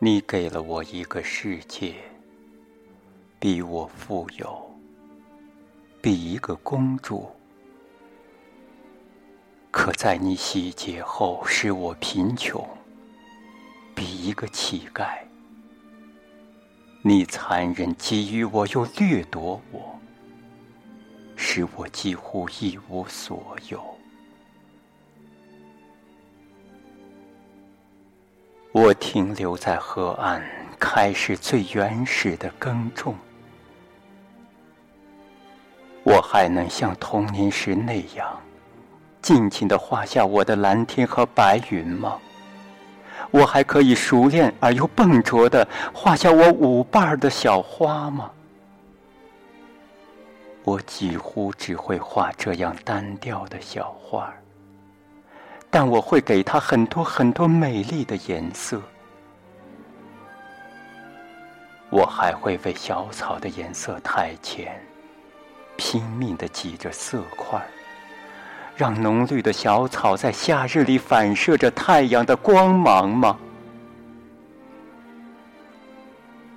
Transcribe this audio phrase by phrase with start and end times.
[0.00, 1.96] 你给了我一个世界，
[3.40, 4.78] 比我富有，
[6.00, 7.28] 比一个公主。
[9.72, 12.64] 可在你洗劫后，使我贫穷，
[13.92, 15.18] 比一个乞丐。
[17.02, 19.98] 你残忍给予我，又掠夺我，
[21.34, 23.98] 使我几乎一无所有。
[28.72, 30.42] 我停留在河岸，
[30.78, 33.16] 开始最原始的耕种。
[36.02, 38.38] 我还能像童年时那样，
[39.22, 42.18] 尽情的画下我的蓝天和白云吗？
[43.30, 48.30] 我还可以熟练而又笨拙的画下我舞瓣的小花吗？
[50.62, 54.42] 我几乎只会画这样单调的小花儿。
[55.70, 58.80] 但我会给它很多很多美丽的颜色。
[61.90, 64.78] 我还会为小草的颜色太浅，
[65.76, 67.62] 拼命的挤着色块，
[68.76, 73.38] 让浓绿的小草在夏日里反射着太阳的光芒吗？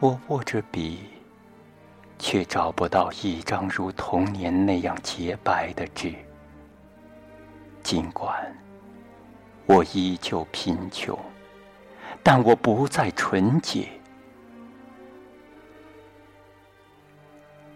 [0.00, 1.04] 我握着笔，
[2.18, 6.12] 却找不到一张如童年那样洁白的纸，
[7.84, 8.34] 尽管。
[9.66, 11.18] 我依旧贫穷，
[12.22, 13.88] 但我不再纯洁。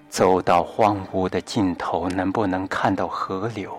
[0.09, 3.79] 走到荒芜的尽头，能不能看到河流？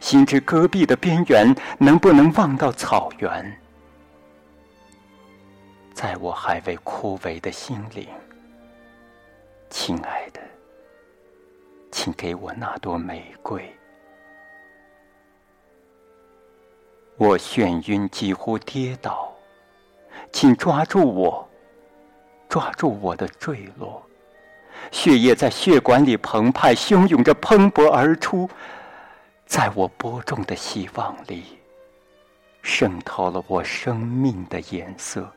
[0.00, 3.60] 心知戈壁的边缘，能不能望到草原？
[5.92, 8.08] 在我还未枯萎的心灵，
[9.70, 10.40] 亲爱的，
[11.90, 13.72] 请给我那朵玫瑰。
[17.16, 19.32] 我眩晕，几乎跌倒，
[20.32, 21.48] 请抓住我，
[22.48, 24.02] 抓住我的坠落。
[24.90, 28.50] 血液在血管里澎湃，汹涌着喷薄而出，
[29.46, 31.44] 在我播种的希望里，
[32.62, 35.30] 渗透了我生命的颜色。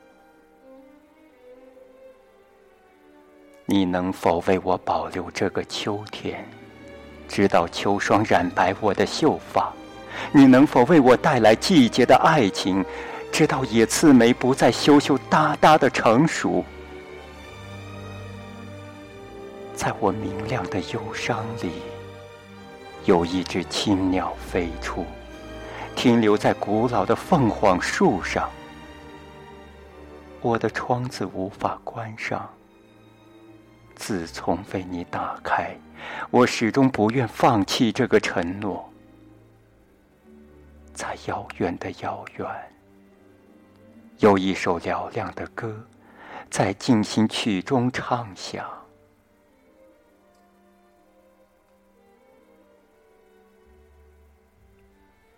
[3.66, 6.44] 你能否为我保留这个秋天，
[7.28, 9.72] 直到秋霜染白我的秀发？
[10.32, 12.84] 你能否为我带来季节的爱情，
[13.32, 16.64] 直到野刺梅不再羞羞答答的成熟？
[19.74, 21.70] 在我明亮的忧伤里，
[23.04, 25.06] 有一只青鸟飞出，
[25.94, 28.50] 停留在古老的凤凰树上。
[30.40, 32.48] 我的窗子无法关上。
[33.94, 35.76] 自从为你打开，
[36.30, 38.88] 我始终不愿放弃这个承诺。
[40.98, 42.48] 在遥远的遥远，
[44.18, 45.72] 有一首嘹亮的歌，
[46.50, 48.68] 在进行曲中唱响。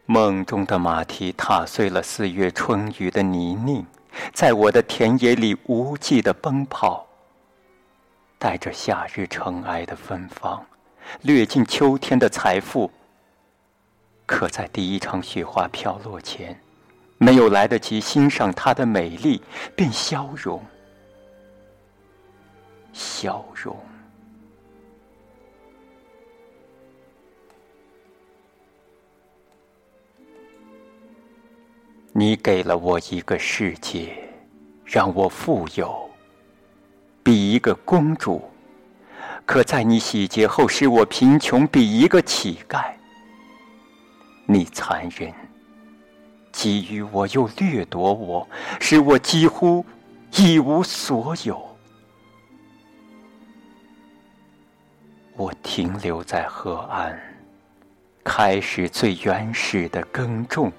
[0.07, 3.85] 梦中的马蹄踏碎了四月春雨的泥泞，
[4.33, 7.07] 在我的田野里无际的奔跑，
[8.39, 10.65] 带着夏日尘埃的芬芳，
[11.21, 12.91] 掠尽秋天的财富。
[14.31, 16.57] 可在第一场雪花飘落前，
[17.19, 19.43] 没有来得及欣赏它的美丽，
[19.75, 20.63] 便消融。
[22.93, 23.77] 消融。
[32.13, 34.17] 你给了我一个世界，
[34.85, 36.09] 让我富有，
[37.25, 38.41] 比一个公主；
[39.45, 42.95] 可在你洗劫后，使我贫穷，比一个乞丐。
[44.53, 45.33] 你残忍，
[46.51, 48.49] 给予我又掠夺我，
[48.81, 49.87] 使我几乎
[50.33, 51.77] 一无所有。
[55.37, 57.17] 我停留在河岸，
[58.25, 60.73] 开始最原始的耕种，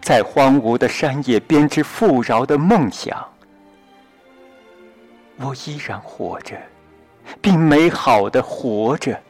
[0.00, 3.22] 在荒芜的山野编织富饶的梦想。
[5.36, 6.56] 我依然活着，
[7.42, 9.20] 并美好的活着，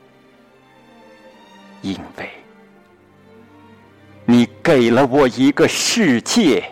[1.80, 2.30] 因为。
[4.62, 6.71] 给了我一个世界。